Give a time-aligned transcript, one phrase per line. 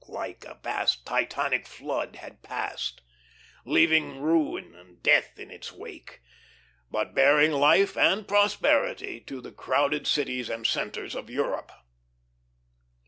[0.09, 3.01] like a vast Titanic flood, had passed,
[3.67, 4.99] leaving Death and Ruin
[5.37, 6.23] in its wake,
[6.89, 11.71] but bearing Life and Prosperity to the crowded cities and centres of Europe.